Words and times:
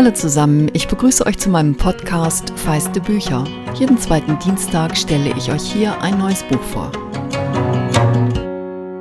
Hallo 0.00 0.12
zusammen, 0.12 0.70
ich 0.72 0.88
begrüße 0.88 1.26
euch 1.26 1.36
zu 1.36 1.50
meinem 1.50 1.76
Podcast 1.76 2.54
Feiste 2.56 3.02
Bücher. 3.02 3.44
Jeden 3.74 3.98
zweiten 3.98 4.38
Dienstag 4.38 4.96
stelle 4.96 5.36
ich 5.36 5.52
euch 5.52 5.70
hier 5.70 6.00
ein 6.00 6.16
neues 6.16 6.42
Buch 6.44 6.62
vor. 6.62 6.90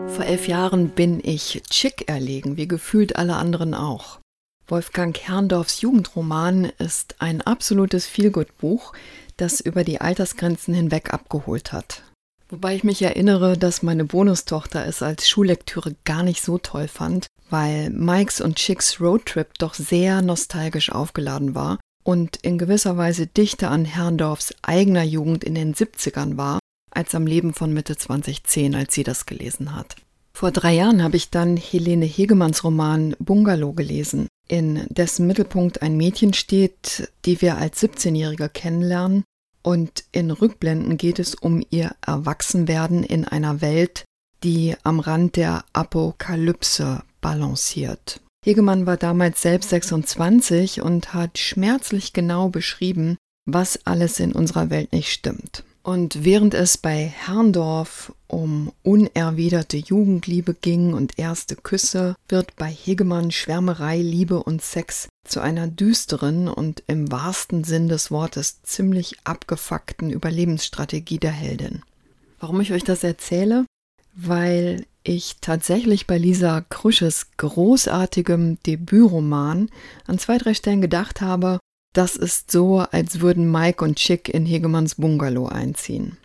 Vor 0.10 0.26
elf 0.26 0.50
Jahren 0.50 0.90
bin 0.90 1.22
ich 1.24 1.64
Chick 1.70 2.10
erlegen, 2.10 2.58
wie 2.58 2.68
gefühlt 2.68 3.16
alle 3.16 3.38
anderen 3.38 3.74
auch. 3.74 4.20
Wolfgang 4.68 5.18
Herrndorfs 5.18 5.80
Jugendroman 5.80 6.66
ist 6.80 7.16
ein 7.20 7.42
absolutes 7.44 8.06
Feelgood-Buch, 8.06 8.92
das 9.38 9.62
über 9.62 9.86
die 9.86 10.02
Altersgrenzen 10.02 10.74
hinweg 10.74 11.14
abgeholt 11.14 11.72
hat. 11.72 12.04
Wobei 12.50 12.76
ich 12.76 12.84
mich 12.84 13.02
erinnere, 13.02 13.58
dass 13.58 13.84
meine 13.84 14.04
Bonustochter 14.04 14.86
es 14.86 15.02
als 15.02 15.30
Schullektüre 15.30 15.96
gar 16.04 16.24
nicht 16.24 16.42
so 16.42 16.58
toll 16.58 16.90
fand, 16.90 17.28
weil 17.50 17.90
Mikes 17.90 18.42
und 18.42 18.56
Chicks 18.56 19.00
Roadtrip 19.00 19.58
doch 19.58 19.74
sehr 19.74 20.22
nostalgisch 20.22 20.92
aufgeladen 20.92 21.56
war 21.56 21.80
und 22.04 22.38
in 22.38 22.58
gewisser 22.58 22.98
Weise 22.98 23.28
dichter 23.28 23.72
an 23.72 23.86
Herrndorfs 23.86 24.54
eigener 24.62 25.04
Jugend 25.04 25.44
in 25.44 25.56
den 25.56 25.74
70ern 25.74 26.38
war, 26.38 26.60
als 26.92 27.16
am 27.16 27.28
Leben 27.28 27.54
von 27.54 27.74
Mitte 27.74 27.98
2010, 27.98 28.76
als 28.76 28.94
sie 28.94 29.04
das 29.04 29.26
gelesen 29.26 29.76
hat. 29.76 29.96
Vor 30.34 30.52
drei 30.52 30.74
Jahren 30.74 31.04
habe 31.04 31.18
ich 31.18 31.32
dann 31.32 31.58
Helene 31.58 32.06
Hegemanns 32.06 32.64
Roman 32.64 33.16
Bungalow 33.20 33.74
gelesen, 33.74 34.28
in 34.48 34.88
dessen 34.90 35.28
Mittelpunkt 35.28 35.82
ein 35.82 35.98
Mädchen 35.98 36.34
steht, 36.34 37.12
die 37.26 37.42
wir 37.42 37.58
als 37.58 37.82
17-Jährige 37.82 38.50
kennenlernen 38.50 39.24
und 39.62 40.06
in 40.12 40.32
Rückblenden 40.32 40.98
geht 40.98 41.20
es 41.20 41.36
um 41.36 41.64
ihr 41.70 41.96
Erwachsenwerden 42.06 43.04
in 43.04 43.26
einer 43.26 43.62
Welt, 43.62 44.06
die 44.44 44.76
am 44.84 45.00
Rand 45.00 45.36
der 45.36 45.66
Apokalypse 45.74 47.04
balanciert. 47.22 48.22
Hegemann 48.46 48.86
war 48.86 48.98
damals 48.98 49.42
selbst 49.42 49.70
26 49.70 50.82
und 50.82 51.14
hat 51.14 51.38
schmerzlich 51.38 52.14
genau 52.14 52.50
beschrieben, 52.50 53.18
was 53.46 53.86
alles 53.86 54.20
in 54.20 54.32
unserer 54.32 54.70
Welt 54.70 54.94
nicht 54.94 55.12
stimmt. 55.12 55.64
Und 55.82 56.24
während 56.24 56.54
es 56.54 56.78
bei 56.78 57.06
Herrndorf 57.06 58.14
um 58.28 58.72
unerwiderte 58.84 59.78
Jugendliebe 59.78 60.54
ging 60.54 60.94
und 60.94 61.18
erste 61.18 61.56
Küsse, 61.56 62.16
wird 62.28 62.56
bei 62.58 62.70
Hegemann 62.70 63.32
Schwärmerei, 63.32 63.98
Liebe 63.98 64.44
und 64.44 64.62
Sex 64.62 65.08
zu 65.28 65.40
einer 65.40 65.68
düsteren 65.68 66.48
und 66.48 66.84
im 66.88 67.12
wahrsten 67.12 67.64
Sinn 67.64 67.88
des 67.90 68.12
Wortes 68.12 68.62
ziemlich 68.62 69.16
abgefuckten 69.24 70.12
Überlebensstrategie 70.12 71.18
der 71.18 71.32
Heldin. 71.32 71.82
Warum 72.40 72.62
ich 72.62 72.72
euch 72.72 72.84
das 72.84 73.04
erzähle? 73.04 73.66
Weil 74.14 74.86
ich 75.04 75.38
tatsächlich 75.42 76.08
bei 76.08 76.18
Lisa 76.18 76.62
Krusches 76.62 77.28
großartigem 77.38 78.62
Debütroman 78.64 79.70
an 80.06 80.20
zwei, 80.20 80.38
drei 80.38 80.54
Stellen 80.54 80.82
gedacht 80.82 81.22
habe, 81.22 81.60
das 81.94 82.16
ist 82.16 82.52
so, 82.52 82.80
als 82.80 83.20
würden 83.20 83.52
Mike 83.52 83.84
und 83.84 83.96
Chick 83.96 84.30
in 84.30 84.46
Hegemanns 84.46 84.96
Bungalow 84.96 85.48
einziehen. 85.48 86.18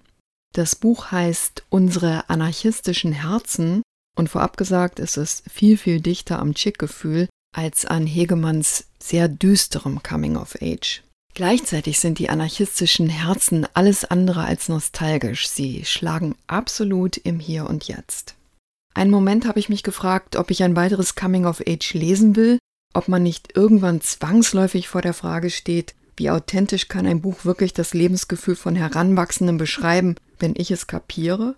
Das 0.53 0.77
Buch 0.77 1.11
heißt 1.11 1.64
Unsere 1.70 2.28
anarchistischen 2.28 3.12
Herzen 3.12 3.83
und 4.16 4.28
vorab 4.28 4.56
gesagt 4.56 4.98
ist 4.98 5.16
es 5.16 5.42
viel, 5.50 5.77
viel 5.77 6.00
dichter 6.00 6.38
am 6.38 6.55
Chick-Gefühl 6.55 7.28
als 7.55 7.86
an 7.86 8.06
Hegemanns 8.06 8.86
sehr 8.98 9.28
düsterem 9.28 10.03
Coming 10.03 10.36
of 10.36 10.56
Age. 10.61 11.03
Gleichzeitig 11.34 11.98
sind 11.98 12.20
die 12.20 12.31
anarchistischen 12.31 13.09
Herzen 13.09 13.66
alles 13.75 14.05
andere 14.05 14.44
als 14.44 14.69
nostalgisch. 14.69 15.48
Sie 15.48 15.84
schlagen 15.84 16.36
absolut 16.47 17.16
im 17.16 17.41
Hier 17.41 17.69
und 17.69 17.88
Jetzt. 17.88 18.36
Einen 18.95 19.11
Moment 19.11 19.47
habe 19.47 19.59
ich 19.59 19.69
mich 19.69 19.83
gefragt, 19.83 20.37
ob 20.37 20.50
ich 20.50 20.62
ein 20.62 20.77
weiteres 20.77 21.14
Coming 21.14 21.47
of 21.47 21.62
Age 21.67 21.95
lesen 21.95 22.37
will 22.37 22.59
ob 22.95 23.09
man 23.09 23.23
nicht 23.23 23.56
irgendwann 23.56 24.00
zwangsläufig 24.00 24.89
vor 24.89 25.03
der 25.03 25.12
Frage 25.12 25.50
steht, 25.50 25.95
wie 26.17 26.31
authentisch 26.31 26.89
kann 26.89 27.06
ein 27.06 27.20
Buch 27.20 27.45
wirklich 27.45 27.75
das 27.75 27.92
Lebensgefühl 27.92 28.54
von 28.54 28.77
Heranwachsenden 28.77 29.59
beschreiben, 29.59 30.15
wenn 30.38 30.54
ich 30.56 30.71
es 30.71 30.87
kapiere? 30.87 31.56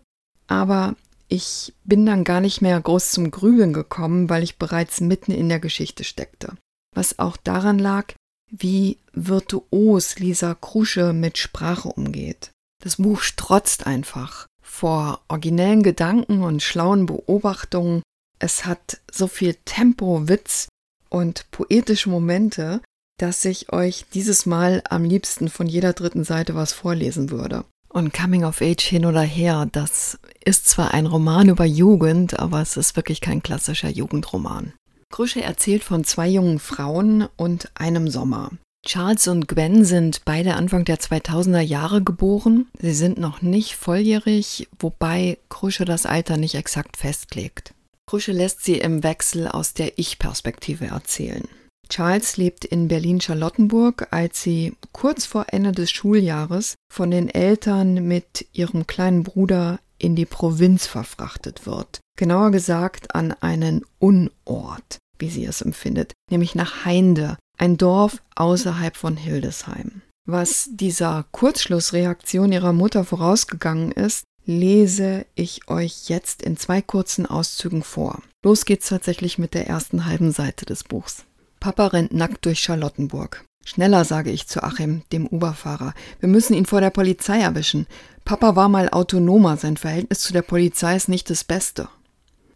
Aber 0.49 0.97
ich 1.29 1.75
bin 1.85 2.07
dann 2.07 2.25
gar 2.25 2.41
nicht 2.41 2.63
mehr 2.63 2.81
groß 2.81 3.13
zum 3.13 3.31
Grübeln 3.31 3.75
gekommen, 3.75 4.31
weil 4.31 4.43
ich 4.43 4.59
bereits 4.59 5.01
mitten 5.01 5.33
in 5.33 5.51
der 5.51 5.61
Geschichte 5.61 6.05
steckte. 6.05 6.55
Was 6.95 7.19
auch 7.19 7.37
daran 7.37 7.79
lag, 7.79 8.15
wie 8.51 8.97
virtuos 9.13 10.19
Lisa 10.19 10.55
Krusche 10.55 11.13
mit 11.13 11.37
Sprache 11.37 11.89
umgeht. 11.89 12.53
Das 12.83 12.97
Buch 12.97 13.21
strotzt 13.21 13.87
einfach 13.87 14.47
vor 14.66 15.21
originellen 15.28 15.82
Gedanken 15.82 16.43
und 16.43 16.62
schlauen 16.62 17.06
Beobachtungen. 17.06 18.03
Es 18.38 18.66
hat 18.66 19.00
so 19.10 19.28
viel 19.28 19.54
Tempo, 19.65 20.28
Witz 20.28 20.69
und 21.09 21.50
poetische 21.50 22.10
Momente, 22.10 22.82
dass 23.19 23.44
ich 23.44 23.72
euch 23.72 24.04
dieses 24.12 24.44
Mal 24.44 24.82
am 24.91 25.04
liebsten 25.04 25.49
von 25.49 25.66
jeder 25.66 25.94
dritten 25.94 26.25
Seite 26.25 26.54
was 26.54 26.72
vorlesen 26.72 27.31
würde. 27.31 27.65
Und 27.88 28.12
Coming 28.12 28.44
of 28.44 28.60
Age 28.60 28.82
hin 28.82 29.06
oder 29.06 29.22
her, 29.22 29.66
das 29.72 30.19
ist 30.44 30.69
zwar 30.69 30.93
ein 30.93 31.06
Roman 31.06 31.48
über 31.48 31.65
Jugend, 31.65 32.38
aber 32.38 32.60
es 32.60 32.77
ist 32.77 32.97
wirklich 32.97 33.22
kein 33.22 33.43
klassischer 33.43 33.88
Jugendroman. 33.88 34.75
Krusche 35.10 35.43
erzählt 35.43 35.84
von 35.84 36.04
zwei 36.04 36.28
jungen 36.28 36.59
Frauen 36.59 37.27
und 37.37 37.71
einem 37.75 38.10
Sommer. 38.10 38.50
Charles 38.87 39.27
und 39.27 39.49
Gwen 39.49 39.85
sind 39.85 40.25
beide 40.25 40.55
Anfang 40.55 40.85
der 40.85 41.01
2000er 41.01 41.61
Jahre 41.61 42.05
geboren. 42.05 42.69
Sie 42.79 42.95
sind 42.95 43.19
noch 43.19 43.43
nicht 43.43 43.75
volljährig, 43.75 44.69
wobei 44.79 45.39
Krusche 45.49 45.85
das 45.85 46.07
Alter 46.07 46.37
nicht 46.37 46.55
exakt 46.55 46.97
festlegt. 46.97 47.75
Krusche 48.09 48.31
lässt 48.31 48.63
sie 48.63 48.79
im 48.79 49.03
Wechsel 49.03 49.49
aus 49.49 49.75
der 49.75 49.99
Ich-Perspektive 49.99 50.87
erzählen. 50.87 51.49
Charles 51.89 52.37
lebt 52.37 52.65
in 52.65 52.87
Berlin-Charlottenburg, 52.87 54.07
als 54.13 54.43
sie 54.43 54.77
kurz 54.93 55.27
vor 55.27 55.47
Ende 55.49 55.73
des 55.73 55.91
Schuljahres 55.91 56.77
von 56.93 57.11
den 57.11 57.29
Eltern 57.29 58.07
mit 58.07 58.47
ihrem 58.53 58.87
kleinen 58.87 59.25
Bruder 59.25 59.81
in 59.99 60.15
die 60.15 60.27
Provinz 60.27 60.87
verfrachtet 60.87 61.67
wird. 61.67 61.99
Genauer 62.17 62.53
gesagt 62.53 63.17
an 63.17 63.33
einen 63.33 63.85
Unort, 63.99 64.99
wie 65.19 65.29
sie 65.29 65.45
es 65.45 65.61
empfindet, 65.61 66.13
nämlich 66.31 66.55
nach 66.55 66.85
Heinde, 66.85 67.37
ein 67.56 67.77
Dorf 67.77 68.22
außerhalb 68.34 68.97
von 68.97 69.17
Hildesheim. 69.17 70.03
Was 70.27 70.69
dieser 70.72 71.25
Kurzschlussreaktion 71.31 72.53
ihrer 72.53 72.72
Mutter 72.72 73.05
vorausgegangen 73.05 73.93
ist, 73.93 74.25
lese 74.44 75.27
ich 75.34 75.69
euch 75.69 76.09
jetzt 76.09 76.43
in 76.43 76.56
zwei 76.56 76.83
kurzen 76.83 77.27
Auszügen 77.27 77.83
vor. 77.83 78.22
Los 78.45 78.65
geht's 78.65 78.89
tatsächlich 78.89 79.39
mit 79.39 79.55
der 79.55 79.66
ersten 79.69 80.06
halben 80.06 80.33
Seite 80.33 80.66
des 80.66 80.84
Buchs. 80.84 81.25
Papa 81.61 81.89
rennt 81.89 82.12
nackt 82.12 82.45
durch 82.45 82.61
Charlottenburg. 82.61 83.45
Schneller, 83.65 84.05
sage 84.05 84.31
ich 84.31 84.47
zu 84.47 84.62
Achim, 84.62 85.03
dem 85.11 85.27
Uberfahrer. 85.27 85.95
Wir 86.21 86.28
müssen 86.28 86.55
ihn 86.55 86.66
vor 86.66 86.81
der 86.81 86.91
Polizei 86.91 87.41
erwischen. 87.41 87.87
Papa 88.25 88.55
war 88.55 88.69
mal 88.69 88.89
autonomer, 88.89 89.56
sein 89.56 89.77
Verhältnis 89.77 90.21
zu 90.21 90.33
der 90.33 90.43
Polizei 90.43 90.95
ist 90.95 91.09
nicht 91.09 91.28
das 91.31 91.43
Beste. 91.43 91.89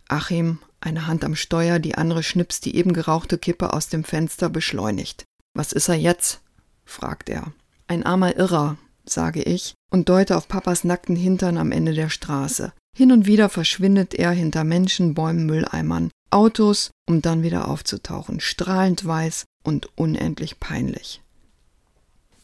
Achim, 0.08 0.58
eine 0.80 1.06
Hand 1.06 1.24
am 1.24 1.36
Steuer, 1.36 1.78
die 1.78 1.94
andere 1.94 2.22
schnipst 2.22 2.64
die 2.64 2.76
eben 2.76 2.92
gerauchte 2.92 3.38
Kippe 3.38 3.72
aus 3.72 3.88
dem 3.88 4.04
Fenster, 4.04 4.48
beschleunigt. 4.48 5.24
Was 5.54 5.72
ist 5.72 5.88
er 5.88 5.96
jetzt? 5.96 6.40
fragt 6.84 7.28
er. 7.28 7.52
Ein 7.86 8.04
armer 8.04 8.36
Irrer, 8.36 8.78
sage 9.04 9.42
ich 9.42 9.74
und 9.90 10.08
deute 10.08 10.36
auf 10.36 10.48
Papas 10.48 10.84
nackten 10.84 11.16
Hintern 11.16 11.58
am 11.58 11.72
Ende 11.72 11.92
der 11.94 12.08
Straße. 12.08 12.72
Hin 12.96 13.12
und 13.12 13.26
wieder 13.26 13.48
verschwindet 13.48 14.14
er 14.14 14.30
hinter 14.30 14.64
Menschen, 14.64 15.14
Bäumen, 15.14 15.46
Mülleimern, 15.46 16.10
Autos, 16.30 16.90
um 17.08 17.22
dann 17.22 17.42
wieder 17.42 17.68
aufzutauchen, 17.68 18.40
strahlend 18.40 19.04
weiß 19.04 19.44
und 19.64 19.88
unendlich 19.96 20.60
peinlich. 20.60 21.22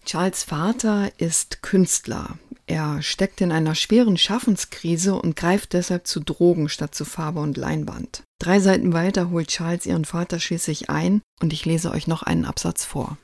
Charles 0.06 0.44
Vater 0.44 1.10
ist 1.18 1.62
Künstler. 1.62 2.38
Er 2.68 3.02
steckt 3.02 3.40
in 3.40 3.50
einer 3.50 3.74
schweren 3.74 4.16
Schaffenskrise 4.16 5.16
und 5.16 5.34
greift 5.34 5.72
deshalb 5.72 6.06
zu 6.06 6.20
Drogen 6.20 6.68
statt 6.68 6.94
zu 6.94 7.04
Farbe 7.04 7.40
und 7.40 7.56
Leinwand. 7.56 8.22
Drei 8.38 8.60
Seiten 8.60 8.92
weiter 8.92 9.30
holt 9.30 9.48
Charles 9.48 9.84
ihren 9.84 10.04
Vater 10.04 10.38
schließlich 10.38 10.90
ein 10.90 11.22
und 11.40 11.52
ich 11.52 11.64
lese 11.64 11.90
euch 11.90 12.06
noch 12.06 12.22
einen 12.22 12.44
Absatz 12.44 12.84
vor. 12.84 13.18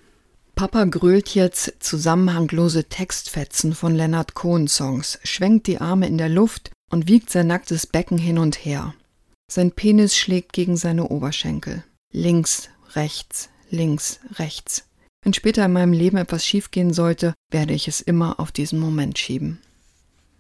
Papa 0.57 0.85
grölt 0.87 1.37
jetzt 1.37 1.73
zusammenhanglose 1.79 2.89
Textfetzen 2.89 3.77
von 3.77 3.95
Leonard 3.95 4.35
Cohen 4.35 4.67
Songs, 4.67 5.21
schwenkt 5.23 5.69
die 5.69 5.81
Arme 5.81 6.09
in 6.09 6.19
der 6.19 6.29
Luft 6.29 6.73
und 6.91 7.07
wiegt 7.07 7.31
sein 7.31 7.47
nacktes 7.47 7.87
Becken 7.87 8.19
hin 8.19 8.39
und 8.39 8.65
her. 8.65 8.93
Sein 9.49 9.71
Penis 9.71 10.17
schlägt 10.17 10.53
gegen 10.53 10.77
seine 10.77 11.09
Oberschenkel. 11.09 11.85
Links, 12.13 12.71
rechts, 12.97 13.51
links, 13.71 14.19
rechts. 14.35 14.85
Wenn 15.23 15.35
später 15.35 15.65
in 15.65 15.73
meinem 15.73 15.93
Leben 15.93 16.17
etwas 16.17 16.45
schiefgehen 16.45 16.93
sollte, 16.93 17.35
werde 17.51 17.75
ich 17.75 17.87
es 17.87 18.01
immer 18.01 18.41
auf 18.41 18.51
diesen 18.51 18.79
Moment 18.81 19.19
schieben. 19.19 19.61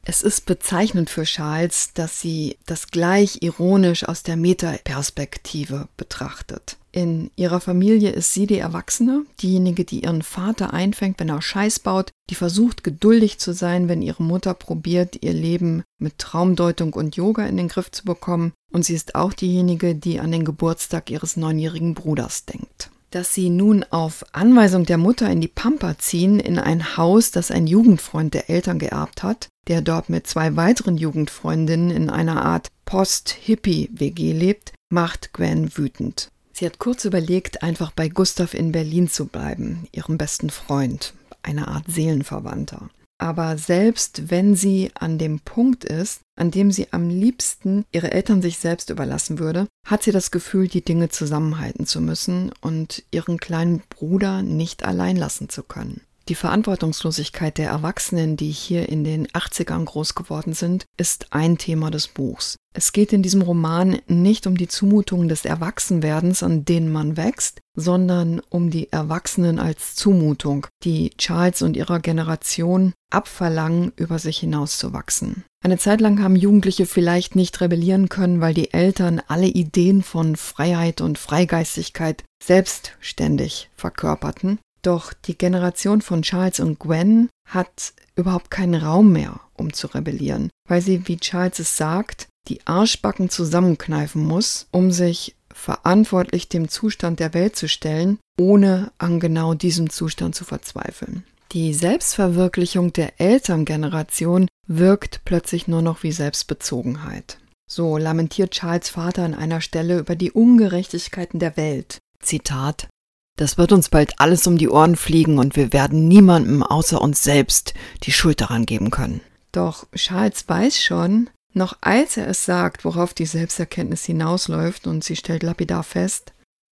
Es 0.04 0.22
ist 0.22 0.46
bezeichnend 0.46 1.10
für 1.10 1.22
Charles, 1.22 1.92
dass 1.94 2.20
sie 2.20 2.56
das 2.66 2.88
gleich 2.88 3.38
ironisch 3.40 4.02
aus 4.08 4.24
der 4.24 4.36
Metaperspektive 4.36 5.86
betrachtet. 5.96 6.76
In 6.90 7.30
ihrer 7.36 7.60
Familie 7.60 8.10
ist 8.10 8.34
sie 8.34 8.46
die 8.46 8.58
Erwachsene, 8.58 9.24
diejenige, 9.40 9.84
die 9.84 10.02
ihren 10.02 10.22
Vater 10.22 10.74
einfängt, 10.74 11.20
wenn 11.20 11.28
er 11.28 11.40
Scheiß 11.40 11.78
baut, 11.78 12.10
die 12.28 12.34
versucht 12.34 12.82
geduldig 12.82 13.38
zu 13.38 13.54
sein, 13.54 13.88
wenn 13.88 14.02
ihre 14.02 14.24
Mutter 14.24 14.54
probiert, 14.54 15.22
ihr 15.22 15.32
Leben 15.32 15.84
mit 15.98 16.18
Traumdeutung 16.18 16.92
und 16.94 17.14
Yoga 17.16 17.46
in 17.46 17.56
den 17.56 17.68
Griff 17.68 17.90
zu 17.92 18.04
bekommen. 18.04 18.52
Und 18.72 18.84
sie 18.84 18.94
ist 18.94 19.14
auch 19.14 19.32
diejenige, 19.32 19.94
die 19.94 20.18
an 20.18 20.32
den 20.32 20.44
Geburtstag 20.44 21.10
ihres 21.10 21.36
neunjährigen 21.36 21.94
Bruders 21.94 22.44
denkt. 22.44 22.91
Dass 23.12 23.34
sie 23.34 23.50
nun 23.50 23.84
auf 23.90 24.24
Anweisung 24.32 24.84
der 24.84 24.98
Mutter 24.98 25.30
in 25.30 25.40
die 25.40 25.48
Pampa 25.48 25.98
ziehen, 25.98 26.40
in 26.40 26.58
ein 26.58 26.96
Haus, 26.96 27.30
das 27.30 27.50
ein 27.50 27.66
Jugendfreund 27.66 28.34
der 28.34 28.50
Eltern 28.50 28.78
geerbt 28.78 29.22
hat, 29.22 29.48
der 29.68 29.82
dort 29.82 30.08
mit 30.08 30.26
zwei 30.26 30.56
weiteren 30.56 30.96
Jugendfreundinnen 30.96 31.90
in 31.90 32.10
einer 32.10 32.44
Art 32.44 32.68
Post-Hippie-WG 32.86 34.32
lebt, 34.32 34.72
macht 34.90 35.32
Gwen 35.32 35.76
wütend. 35.76 36.30
Sie 36.52 36.66
hat 36.66 36.78
kurz 36.78 37.04
überlegt, 37.04 37.62
einfach 37.62 37.92
bei 37.92 38.08
Gustav 38.08 38.54
in 38.54 38.72
Berlin 38.72 39.08
zu 39.08 39.26
bleiben, 39.26 39.86
ihrem 39.92 40.18
besten 40.18 40.50
Freund, 40.50 41.14
eine 41.42 41.68
Art 41.68 41.84
Seelenverwandter. 41.88 42.90
Aber 43.22 43.56
selbst 43.56 44.32
wenn 44.32 44.56
sie 44.56 44.90
an 44.94 45.16
dem 45.16 45.38
Punkt 45.38 45.84
ist, 45.84 46.22
an 46.34 46.50
dem 46.50 46.72
sie 46.72 46.92
am 46.92 47.08
liebsten 47.08 47.84
ihre 47.92 48.10
Eltern 48.10 48.42
sich 48.42 48.58
selbst 48.58 48.90
überlassen 48.90 49.38
würde, 49.38 49.68
hat 49.86 50.02
sie 50.02 50.10
das 50.10 50.32
Gefühl, 50.32 50.66
die 50.66 50.84
Dinge 50.84 51.08
zusammenhalten 51.08 51.86
zu 51.86 52.00
müssen 52.00 52.50
und 52.62 53.04
ihren 53.12 53.38
kleinen 53.38 53.80
Bruder 53.90 54.42
nicht 54.42 54.84
allein 54.84 55.14
lassen 55.14 55.48
zu 55.48 55.62
können. 55.62 56.00
Die 56.28 56.36
Verantwortungslosigkeit 56.36 57.58
der 57.58 57.70
Erwachsenen, 57.70 58.36
die 58.36 58.50
hier 58.50 58.88
in 58.88 59.02
den 59.02 59.26
80ern 59.28 59.84
groß 59.84 60.14
geworden 60.14 60.52
sind, 60.52 60.84
ist 60.96 61.26
ein 61.30 61.58
Thema 61.58 61.90
des 61.90 62.06
Buchs. 62.06 62.56
Es 62.74 62.92
geht 62.92 63.12
in 63.12 63.22
diesem 63.22 63.42
Roman 63.42 63.98
nicht 64.06 64.46
um 64.46 64.56
die 64.56 64.68
Zumutungen 64.68 65.28
des 65.28 65.44
Erwachsenwerdens, 65.44 66.42
an 66.42 66.64
denen 66.64 66.90
man 66.90 67.16
wächst, 67.16 67.60
sondern 67.76 68.40
um 68.48 68.70
die 68.70 68.90
Erwachsenen 68.92 69.58
als 69.58 69.94
Zumutung, 69.94 70.66
die 70.84 71.10
Charles 71.18 71.60
und 71.62 71.76
ihrer 71.76 72.00
Generation 72.00 72.94
abverlangen, 73.10 73.92
über 73.96 74.18
sich 74.18 74.38
hinauszuwachsen. 74.38 75.44
Eine 75.62 75.78
Zeit 75.78 76.00
lang 76.00 76.22
haben 76.22 76.36
Jugendliche 76.36 76.86
vielleicht 76.86 77.36
nicht 77.36 77.60
rebellieren 77.60 78.08
können, 78.08 78.40
weil 78.40 78.54
die 78.54 78.72
Eltern 78.72 79.20
alle 79.28 79.46
Ideen 79.46 80.02
von 80.02 80.36
Freiheit 80.36 81.00
und 81.00 81.18
Freigeistigkeit 81.18 82.24
selbstständig 82.42 83.70
verkörperten. 83.76 84.58
Doch 84.82 85.12
die 85.12 85.38
Generation 85.38 86.02
von 86.02 86.22
Charles 86.22 86.60
und 86.60 86.78
Gwen 86.80 87.28
hat 87.48 87.94
überhaupt 88.16 88.50
keinen 88.50 88.74
Raum 88.74 89.12
mehr, 89.12 89.40
um 89.54 89.72
zu 89.72 89.86
rebellieren, 89.86 90.50
weil 90.68 90.82
sie, 90.82 91.06
wie 91.06 91.18
Charles 91.18 91.60
es 91.60 91.76
sagt, 91.76 92.26
die 92.48 92.66
Arschbacken 92.66 93.30
zusammenkneifen 93.30 94.24
muss, 94.24 94.66
um 94.72 94.90
sich 94.90 95.36
verantwortlich 95.52 96.48
dem 96.48 96.68
Zustand 96.68 97.20
der 97.20 97.34
Welt 97.34 97.56
zu 97.56 97.68
stellen, 97.68 98.18
ohne 98.38 98.90
an 98.98 99.20
genau 99.20 99.54
diesem 99.54 99.90
Zustand 99.90 100.34
zu 100.34 100.44
verzweifeln. 100.44 101.24
Die 101.52 101.74
Selbstverwirklichung 101.74 102.92
der 102.92 103.20
Elterngeneration 103.20 104.48
wirkt 104.66 105.20
plötzlich 105.24 105.68
nur 105.68 105.82
noch 105.82 106.02
wie 106.02 106.12
Selbstbezogenheit. 106.12 107.38
So 107.70 107.98
lamentiert 107.98 108.52
Charles 108.52 108.88
Vater 108.88 109.24
an 109.24 109.34
einer 109.34 109.60
Stelle 109.60 109.98
über 109.98 110.16
die 110.16 110.32
Ungerechtigkeiten 110.32 111.38
der 111.38 111.56
Welt. 111.56 111.98
Zitat 112.20 112.88
das 113.36 113.58
wird 113.58 113.72
uns 113.72 113.88
bald 113.88 114.18
alles 114.18 114.46
um 114.46 114.58
die 114.58 114.68
Ohren 114.68 114.96
fliegen 114.96 115.38
und 115.38 115.56
wir 115.56 115.72
werden 115.72 116.08
niemandem 116.08 116.62
außer 116.62 117.00
uns 117.00 117.22
selbst 117.22 117.74
die 118.02 118.12
Schuld 118.12 118.40
daran 118.40 118.66
geben 118.66 118.90
können. 118.90 119.20
Doch 119.52 119.86
Charles 119.94 120.48
weiß 120.48 120.80
schon, 120.82 121.28
noch 121.54 121.76
als 121.80 122.16
er 122.16 122.28
es 122.28 122.44
sagt, 122.44 122.84
worauf 122.84 123.14
die 123.14 123.26
Selbsterkenntnis 123.26 124.04
hinausläuft, 124.04 124.86
und 124.86 125.04
sie 125.04 125.16
stellt 125.16 125.42
lapidar 125.42 125.82
fest, 125.82 126.32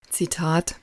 Zitat, 0.08 0.76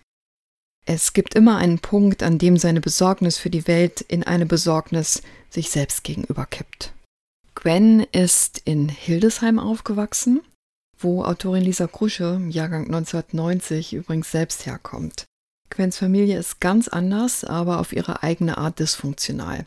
es 0.85 1.13
gibt 1.13 1.33
immer 1.33 1.57
einen 1.57 1.79
Punkt, 1.79 2.21
an 2.21 2.37
dem 2.37 2.57
seine 2.57 2.81
Besorgnis 2.81 3.37
für 3.37 3.49
die 3.49 3.67
Welt 3.67 4.01
in 4.01 4.23
eine 4.23 4.45
Besorgnis 4.45 5.23
sich 5.49 5.71
selbst 5.71 6.03
gegenüber 6.03 6.45
kippt. 6.45 6.93
Gwen 7.55 8.01
ist 8.11 8.61
in 8.65 8.89
Hildesheim 8.89 9.57
aufgewachsen, 9.57 10.41
wo 10.97 11.23
Autorin 11.23 11.63
Lisa 11.63 11.87
Krusche, 11.87 12.39
Jahrgang 12.49 12.85
1990, 12.85 13.93
übrigens 13.93 14.31
selbst 14.31 14.65
herkommt. 14.65 15.25
Gwens 15.75 15.97
Familie 15.97 16.39
ist 16.39 16.61
ganz 16.61 16.87
anders, 16.87 17.43
aber 17.43 17.79
auf 17.79 17.91
ihre 17.91 18.23
eigene 18.23 18.57
Art 18.57 18.79
dysfunktional. 18.79 19.65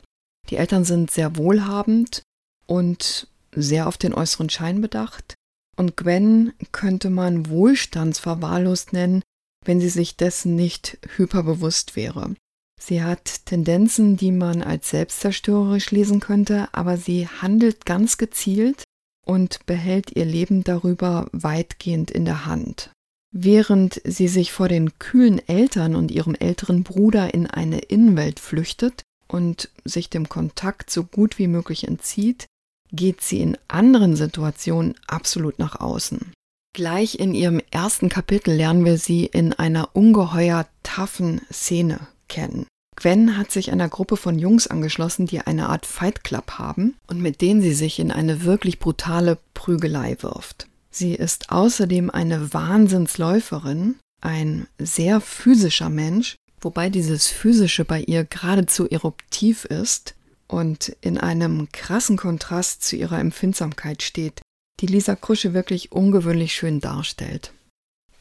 Die 0.48 0.56
Eltern 0.56 0.84
sind 0.84 1.10
sehr 1.10 1.36
wohlhabend 1.36 2.22
und 2.66 3.28
sehr 3.54 3.86
auf 3.86 3.98
den 3.98 4.14
äußeren 4.14 4.48
Schein 4.48 4.80
bedacht. 4.80 5.34
Und 5.76 5.96
Gwen 5.96 6.54
könnte 6.72 7.10
man 7.10 7.50
wohlstandsverwahrlost 7.50 8.92
nennen, 8.92 9.22
wenn 9.64 9.80
sie 9.80 9.90
sich 9.90 10.16
dessen 10.16 10.56
nicht 10.56 10.98
hyperbewusst 11.16 11.94
wäre. 11.94 12.34
Sie 12.80 13.02
hat 13.02 13.44
Tendenzen, 13.44 14.16
die 14.16 14.32
man 14.32 14.62
als 14.62 14.90
selbstzerstörerisch 14.90 15.90
lesen 15.90 16.20
könnte, 16.20 16.68
aber 16.72 16.96
sie 16.96 17.28
handelt 17.28 17.84
ganz 17.84 18.16
gezielt 18.16 18.84
und 19.26 19.66
behält 19.66 20.16
ihr 20.16 20.24
Leben 20.24 20.64
darüber 20.64 21.28
weitgehend 21.32 22.10
in 22.10 22.24
der 22.24 22.46
Hand. 22.46 22.92
Während 23.30 24.00
sie 24.04 24.28
sich 24.28 24.52
vor 24.52 24.68
den 24.68 24.98
kühlen 24.98 25.46
Eltern 25.48 25.94
und 25.94 26.10
ihrem 26.10 26.34
älteren 26.34 26.82
Bruder 26.82 27.34
in 27.34 27.46
eine 27.46 27.78
Innenwelt 27.80 28.40
flüchtet 28.40 29.02
und 29.26 29.68
sich 29.84 30.08
dem 30.08 30.28
Kontakt 30.28 30.90
so 30.90 31.04
gut 31.04 31.38
wie 31.38 31.46
möglich 31.46 31.86
entzieht, 31.86 32.46
geht 32.90 33.20
sie 33.20 33.40
in 33.40 33.58
anderen 33.68 34.16
Situationen 34.16 34.94
absolut 35.06 35.58
nach 35.58 35.78
außen. 35.80 36.32
Gleich 36.74 37.18
in 37.18 37.34
ihrem 37.34 37.60
ersten 37.70 38.08
Kapitel 38.08 38.54
lernen 38.54 38.84
wir 38.84 38.98
sie 38.98 39.26
in 39.26 39.52
einer 39.52 39.94
ungeheuer 39.94 40.66
taffen 40.82 41.42
Szene 41.52 42.00
kennen. 42.28 42.66
Gwen 42.96 43.36
hat 43.36 43.52
sich 43.52 43.70
einer 43.70 43.88
Gruppe 43.88 44.16
von 44.16 44.38
Jungs 44.38 44.66
angeschlossen, 44.66 45.26
die 45.26 45.40
eine 45.40 45.68
Art 45.68 45.86
Fight 45.86 46.24
Club 46.24 46.52
haben 46.52 46.96
und 47.06 47.20
mit 47.20 47.40
denen 47.42 47.62
sie 47.62 47.74
sich 47.74 47.98
in 48.00 48.10
eine 48.10 48.44
wirklich 48.44 48.78
brutale 48.78 49.38
Prügelei 49.54 50.16
wirft. 50.20 50.66
Sie 50.90 51.14
ist 51.14 51.50
außerdem 51.50 52.10
eine 52.10 52.52
Wahnsinnsläuferin, 52.52 53.96
ein 54.20 54.66
sehr 54.78 55.20
physischer 55.20 55.90
Mensch, 55.90 56.36
wobei 56.60 56.90
dieses 56.90 57.28
Physische 57.28 57.84
bei 57.84 58.00
ihr 58.00 58.24
geradezu 58.24 58.88
eruptiv 58.88 59.64
ist 59.64 60.14
und 60.46 60.96
in 61.00 61.18
einem 61.18 61.70
krassen 61.72 62.16
Kontrast 62.16 62.82
zu 62.82 62.96
ihrer 62.96 63.20
Empfindsamkeit 63.20 64.02
steht, 64.02 64.40
die 64.80 64.86
Lisa 64.86 65.14
Krusche 65.14 65.54
wirklich 65.54 65.92
ungewöhnlich 65.92 66.54
schön 66.54 66.80
darstellt. 66.80 67.52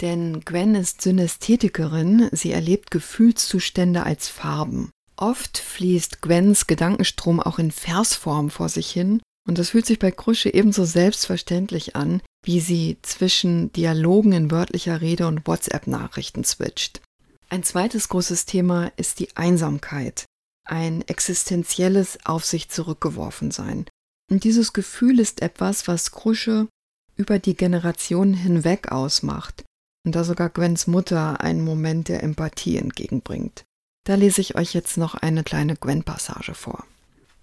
Denn 0.02 0.42
Gwen 0.42 0.75
ist 0.75 1.02
Synästhetikerin, 1.02 2.30
sie 2.31 2.52
erlebt 2.52 2.92
Gefühlszustände 2.92 4.04
als 4.04 4.28
Farben. 4.28 4.92
Oft 5.16 5.58
fließt 5.58 6.22
Gwens 6.22 6.68
Gedankenstrom 6.68 7.40
auch 7.40 7.58
in 7.58 7.72
Versform 7.72 8.52
vor 8.52 8.70
sich 8.70 8.92
hin 8.92 9.22
und 9.48 9.58
das 9.58 9.72
fühlt 9.72 9.88
sich 9.88 9.98
bei 9.98 10.12
Krusche 10.12 10.54
ebenso 10.54 10.86
selbstverständlich 10.86 11.96
an, 11.96 12.22
wie 12.48 12.62
sie 12.62 12.98
zwischen 13.02 13.74
Dialogen 13.74 14.32
in 14.32 14.52
wörtlicher 14.52 15.02
Rede 15.02 15.28
und 15.28 15.46
WhatsApp-Nachrichten 15.46 16.46
switcht. 16.46 17.01
Ein 17.50 17.63
zweites 17.63 18.08
großes 18.08 18.46
Thema 18.46 18.89
ist 18.96 19.20
die 19.20 19.36
Einsamkeit, 19.36 20.24
ein 20.63 21.01
existenzielles 21.01 22.20
Auf 22.24 22.46
sich 22.46 22.70
zurückgeworfen 22.70 23.51
sein. 23.51 23.86
Und 24.32 24.46
dieses 24.46 24.72
Gefühl 24.72 25.20
ist 25.20 25.42
etwas, 25.42 25.89
was 25.89 26.12
Krusche 26.12 26.70
über 27.18 27.38
die 27.38 27.56
Generationen 27.56 28.34
hinweg 28.34 28.94
ausmacht 28.94 29.66
und 30.06 30.16
da 30.16 30.24
sogar 30.24 30.50
Gwens 30.50 30.88
Mutter 30.88 31.42
einen 31.42 31.66
Moment 31.66 32.08
der 32.08 32.24
Empathie 32.24 32.77
entgegenbringt. 32.77 33.66
Da 34.06 34.16
lese 34.16 34.39
ich 34.39 34.56
euch 34.56 34.74
jetzt 34.74 34.96
noch 34.96 35.16
eine 35.16 35.44
kleine 35.44 35.75
Gwen-Passage 35.75 36.54
vor. 36.54 36.86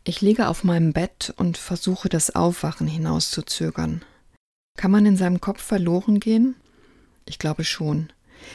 Ich 0.04 0.22
liege 0.22 0.48
auf 0.48 0.64
meinem 0.64 0.94
Bett 0.94 1.34
und 1.36 1.58
versuche 1.58 2.08
das 2.08 2.34
Aufwachen 2.34 2.86
hinauszuzögern. 2.86 4.02
Kann 4.76 4.90
man 4.90 5.06
in 5.06 5.16
seinem 5.16 5.40
Kopf 5.40 5.62
verloren 5.62 6.20
gehen? 6.20 6.56
Ich 7.26 7.38
glaube 7.38 7.64
schon. 7.64 8.10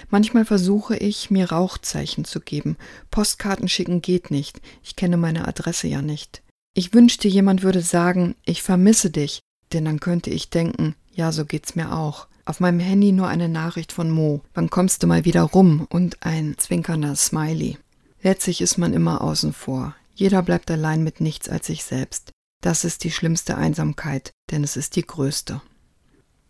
Manchmal 0.09 0.45
versuche 0.45 0.95
ich, 0.95 1.31
mir 1.31 1.51
Rauchzeichen 1.51 2.25
zu 2.25 2.39
geben. 2.39 2.77
Postkarten 3.09 3.67
schicken 3.67 4.01
geht 4.01 4.29
nicht. 4.31 4.61
Ich 4.83 4.95
kenne 4.95 5.17
meine 5.17 5.47
Adresse 5.47 5.87
ja 5.87 6.01
nicht. 6.01 6.43
Ich 6.75 6.93
wünschte, 6.93 7.27
jemand 7.27 7.63
würde 7.63 7.81
sagen, 7.81 8.35
ich 8.45 8.61
vermisse 8.61 9.09
dich, 9.09 9.41
denn 9.73 9.85
dann 9.85 9.99
könnte 9.99 10.29
ich 10.29 10.49
denken, 10.49 10.95
ja, 11.11 11.31
so 11.31 11.45
geht's 11.45 11.75
mir 11.75 11.93
auch. 11.93 12.27
Auf 12.45 12.59
meinem 12.59 12.79
Handy 12.79 13.11
nur 13.11 13.27
eine 13.27 13.49
Nachricht 13.49 13.91
von 13.91 14.09
Mo. 14.09 14.41
Wann 14.53 14.69
kommst 14.69 15.03
du 15.03 15.07
mal 15.07 15.25
wieder 15.25 15.43
rum? 15.43 15.85
Und 15.89 16.23
ein 16.23 16.55
zwinkernder 16.57 17.15
Smiley. 17.15 17.77
Letztlich 18.21 18.61
ist 18.61 18.77
man 18.77 18.93
immer 18.93 19.21
außen 19.21 19.53
vor. 19.53 19.95
Jeder 20.15 20.41
bleibt 20.41 20.69
allein 20.71 21.03
mit 21.03 21.21
nichts 21.21 21.47
als 21.47 21.67
sich 21.67 21.83
selbst. 21.83 22.31
Das 22.61 22.83
ist 22.83 23.03
die 23.03 23.11
schlimmste 23.11 23.55
Einsamkeit, 23.55 24.31
denn 24.51 24.63
es 24.63 24.75
ist 24.77 24.95
die 24.95 25.05
größte. 25.05 25.61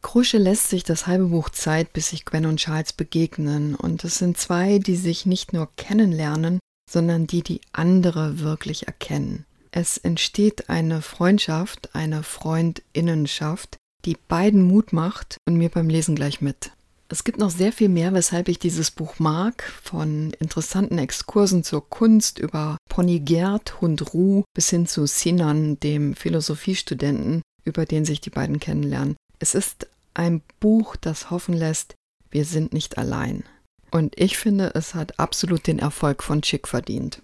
Krusche 0.01 0.37
lässt 0.37 0.69
sich 0.69 0.83
das 0.83 1.07
halbe 1.07 1.27
Buch 1.27 1.49
Zeit, 1.49 1.93
bis 1.93 2.09
sich 2.09 2.25
Gwen 2.25 2.45
und 2.45 2.57
Charles 2.57 2.93
begegnen, 2.93 3.75
und 3.75 4.03
es 4.03 4.17
sind 4.17 4.37
zwei, 4.37 4.79
die 4.79 4.95
sich 4.95 5.25
nicht 5.25 5.53
nur 5.53 5.69
kennenlernen, 5.75 6.59
sondern 6.89 7.27
die 7.27 7.43
die 7.43 7.61
andere 7.73 8.39
wirklich 8.39 8.87
erkennen. 8.87 9.45
Es 9.71 9.97
entsteht 9.97 10.69
eine 10.69 11.01
Freundschaft, 11.01 11.93
eine 11.93 12.23
Freundinnenschaft, 12.23 13.77
die 14.05 14.17
beiden 14.27 14.63
Mut 14.63 14.93
macht 14.93 15.37
und 15.47 15.57
mir 15.57 15.69
beim 15.69 15.89
Lesen 15.89 16.15
gleich 16.15 16.41
mit. 16.41 16.71
Es 17.11 17.23
gibt 17.23 17.39
noch 17.39 17.49
sehr 17.49 17.71
viel 17.71 17.89
mehr, 17.89 18.13
weshalb 18.13 18.47
ich 18.49 18.59
dieses 18.59 18.91
Buch 18.91 19.17
mag, 19.17 19.63
von 19.83 20.31
interessanten 20.39 20.99
Exkursen 20.99 21.63
zur 21.63 21.89
Kunst 21.89 22.37
über 22.37 22.77
Pony 22.87 23.19
Gerd, 23.19 23.81
Hund 23.81 24.13
Ruh 24.13 24.43
bis 24.53 24.69
hin 24.69 24.85
zu 24.85 25.07
Sinan, 25.07 25.79
dem 25.79 26.15
Philosophiestudenten, 26.15 27.41
über 27.63 27.85
den 27.85 28.05
sich 28.05 28.21
die 28.21 28.29
beiden 28.29 28.59
kennenlernen. 28.59 29.15
Es 29.39 29.55
ist 29.55 29.87
ein 30.13 30.41
Buch, 30.59 30.97
das 30.97 31.31
hoffen 31.31 31.53
lässt, 31.53 31.95
wir 32.29 32.43
sind 32.43 32.73
nicht 32.73 32.97
allein. 32.97 33.43
Und 33.89 34.19
ich 34.19 34.37
finde, 34.37 34.71
es 34.75 34.93
hat 34.93 35.17
absolut 35.19 35.65
den 35.65 35.79
Erfolg 35.79 36.21
von 36.23 36.41
Chick 36.41 36.67
verdient. 36.67 37.21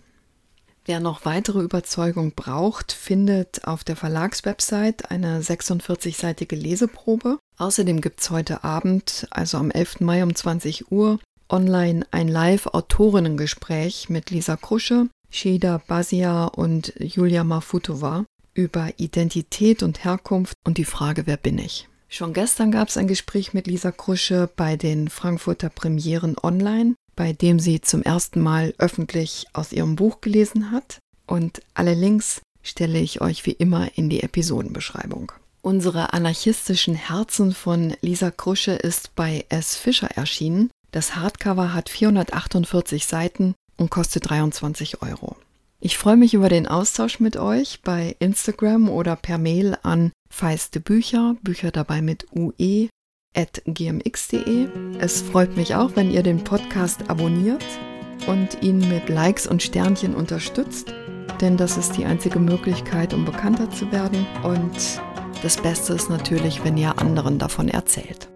Wer 0.85 0.99
noch 0.99 1.25
weitere 1.25 1.59
Überzeugung 1.59 2.33
braucht, 2.33 2.91
findet 2.91 3.67
auf 3.67 3.83
der 3.83 3.95
Verlagswebsite 3.95 5.09
eine 5.09 5.41
46-seitige 5.41 6.55
Leseprobe. 6.55 7.39
Außerdem 7.57 8.01
gibt 8.01 8.21
es 8.21 8.29
heute 8.29 8.63
Abend, 8.63 9.27
also 9.31 9.57
am 9.57 9.71
11. 9.71 10.01
Mai 10.01 10.23
um 10.23 10.33
20 10.33 10.91
Uhr, 10.91 11.19
online 11.49 12.05
ein 12.11 12.27
Live-Autorinnengespräch 12.27 14.09
mit 14.09 14.29
Lisa 14.29 14.55
Krusche, 14.55 15.09
Shida 15.31 15.81
Basia 15.87 16.45
und 16.45 16.93
Julia 16.99 17.43
Mafutova 17.43 18.25
über 18.53 18.91
Identität 18.97 19.83
und 19.83 20.05
Herkunft 20.05 20.55
und 20.63 20.77
die 20.77 20.85
Frage, 20.85 21.25
wer 21.25 21.37
bin 21.37 21.57
ich? 21.57 21.89
Schon 22.15 22.31
gestern 22.31 22.71
gab 22.71 22.87
es 22.87 22.95
ein 22.95 23.07
Gespräch 23.09 23.53
mit 23.53 23.67
Lisa 23.67 23.91
Krusche 23.91 24.49
bei 24.55 24.77
den 24.77 25.09
Frankfurter 25.09 25.67
Premieren 25.67 26.37
online, 26.41 26.95
bei 27.17 27.33
dem 27.33 27.59
sie 27.59 27.81
zum 27.81 28.03
ersten 28.03 28.39
Mal 28.39 28.73
öffentlich 28.77 29.47
aus 29.51 29.73
ihrem 29.73 29.97
Buch 29.97 30.21
gelesen 30.21 30.71
hat. 30.71 30.99
Und 31.27 31.61
alle 31.73 31.93
Links 31.93 32.39
stelle 32.63 32.99
ich 32.99 33.19
euch 33.19 33.45
wie 33.45 33.51
immer 33.51 33.89
in 33.97 34.09
die 34.09 34.23
Episodenbeschreibung. 34.23 35.33
Unsere 35.61 36.13
anarchistischen 36.13 36.95
Herzen 36.95 37.53
von 37.53 37.97
Lisa 37.99 38.31
Krusche 38.31 38.71
ist 38.71 39.13
bei 39.15 39.43
S. 39.49 39.75
Fischer 39.75 40.11
erschienen. 40.11 40.69
Das 40.91 41.17
Hardcover 41.17 41.73
hat 41.73 41.89
448 41.89 43.07
Seiten 43.07 43.55
und 43.75 43.89
kostet 43.89 44.29
23 44.29 45.01
Euro. 45.01 45.35
Ich 45.81 45.97
freue 45.97 46.15
mich 46.15 46.33
über 46.33 46.47
den 46.47 46.65
Austausch 46.65 47.19
mit 47.19 47.35
euch 47.35 47.81
bei 47.83 48.15
Instagram 48.19 48.87
oder 48.87 49.17
per 49.17 49.37
Mail 49.37 49.77
an 49.83 50.13
feiste 50.29 50.79
Bücher, 50.79 51.35
Bücher 51.41 51.71
dabei 51.71 52.01
mit 52.01 52.25
ue 52.31 52.89
at 53.35 53.61
gmx.de. 53.65 54.69
Es 54.99 55.21
freut 55.21 55.55
mich 55.57 55.75
auch, 55.75 55.95
wenn 55.95 56.11
ihr 56.11 56.23
den 56.23 56.43
Podcast 56.43 57.09
abonniert 57.09 57.63
und 58.27 58.63
ihn 58.63 58.79
mit 58.79 59.09
Likes 59.09 59.45
und 59.47 59.61
Sternchen 59.61 60.15
unterstützt, 60.15 60.93
denn 61.41 61.57
das 61.57 61.77
ist 61.77 61.97
die 61.97 62.05
einzige 62.05 62.39
Möglichkeit, 62.39 63.13
um 63.13 63.25
bekannter 63.25 63.69
zu 63.69 63.91
werden. 63.91 64.25
Und 64.43 65.01
das 65.43 65.57
Beste 65.57 65.93
ist 65.93 66.09
natürlich, 66.09 66.63
wenn 66.63 66.77
ihr 66.77 66.97
anderen 66.99 67.37
davon 67.39 67.67
erzählt. 67.67 68.29